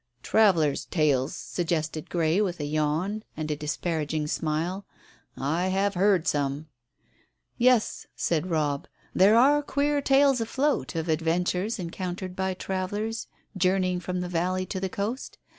"Travellers' 0.23 0.85
tales," 0.85 1.35
suggested 1.35 2.09
Grey, 2.09 2.41
with 2.41 2.59
a 2.59 2.65
yawn 2.65 3.23
and 3.37 3.51
a 3.51 3.55
disparaging 3.55 4.25
smile. 4.25 4.83
"I 5.37 5.67
have 5.67 5.93
heard 5.93 6.27
some." 6.27 6.69
"Yes," 7.59 8.07
said 8.15 8.49
Robb, 8.49 8.87
"there 9.13 9.35
are 9.37 9.61
queer 9.61 10.01
tales 10.01 10.41
afloat 10.41 10.95
of 10.95 11.07
adventures 11.07 11.77
encountered 11.77 12.35
by 12.35 12.55
travellers 12.55 13.27
journeying 13.55 13.99
from 13.99 14.21
the 14.21 14.27
valley 14.27 14.65
to 14.65 14.79
the 14.79 14.89
coast. 14.89 15.37